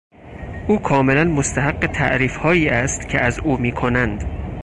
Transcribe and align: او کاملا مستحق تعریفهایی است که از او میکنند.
او 0.67 0.79
کاملا 0.81 1.23
مستحق 1.23 1.87
تعریفهایی 1.87 2.69
است 2.69 3.09
که 3.09 3.21
از 3.23 3.39
او 3.39 3.57
میکنند. 3.57 4.23